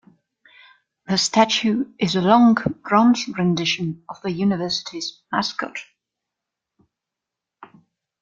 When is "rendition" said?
3.37-4.03